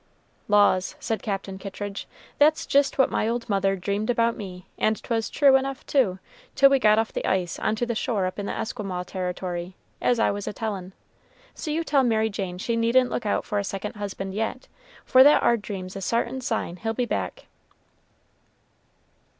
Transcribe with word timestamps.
"Laws," 0.47 0.95
said 0.99 1.21
Captain 1.21 1.59
Kittridge, 1.59 2.07
"that's 2.39 2.65
jist 2.65 2.97
what 2.97 3.11
my 3.11 3.27
old 3.27 3.47
mother 3.47 3.75
dreamed 3.75 4.09
about 4.09 4.35
me, 4.35 4.65
and 4.79 4.97
'twas 5.03 5.29
true 5.29 5.55
enough, 5.55 5.85
too, 5.85 6.17
till 6.55 6.71
we 6.71 6.79
got 6.79 6.97
off 6.97 7.13
the 7.13 7.23
ice 7.23 7.59
on 7.59 7.75
to 7.75 7.85
the 7.85 7.93
shore 7.93 8.25
up 8.25 8.39
in 8.39 8.47
the 8.47 8.51
Esquimaux 8.57 9.03
territory, 9.03 9.75
as 10.01 10.17
I 10.17 10.31
was 10.31 10.47
a 10.47 10.53
tellin'. 10.53 10.93
So 11.53 11.69
you 11.69 11.83
tell 11.83 12.01
Mary 12.01 12.31
Jane 12.31 12.57
she 12.57 12.75
needn't 12.75 13.11
look 13.11 13.27
out 13.27 13.45
for 13.45 13.59
a 13.59 13.63
second 13.63 13.95
husband 13.97 14.33
yet, 14.33 14.67
for 15.05 15.23
that 15.23 15.43
ar 15.43 15.55
dream's 15.55 15.95
a 15.95 16.01
sartin 16.01 16.41
sign 16.41 16.77
he'll 16.77 16.95
be 16.95 17.05
back." 17.05 17.45